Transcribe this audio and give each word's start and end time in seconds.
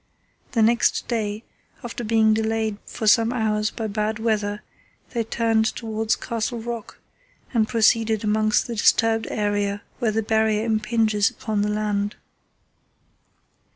The 0.53 0.63
next 0.63 1.07
day, 1.07 1.43
after 1.83 2.03
being 2.03 2.33
delayed 2.33 2.77
for 2.87 3.05
some 3.05 3.31
hours 3.31 3.69
by 3.69 3.85
bad 3.85 4.17
weather, 4.17 4.63
they 5.11 5.23
turned 5.23 5.65
towards 5.75 6.15
Castle 6.15 6.57
Rock 6.59 6.97
and 7.53 7.69
proceeded 7.69 8.23
across 8.23 8.63
the 8.63 8.75
disturbed 8.75 9.27
area 9.29 9.83
where 9.99 10.09
the 10.11 10.23
Barrier 10.23 10.65
impinges 10.65 11.29
upon 11.29 11.61
the 11.61 11.69
land. 11.69 12.15